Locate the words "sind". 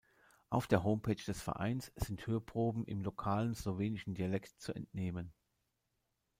1.95-2.25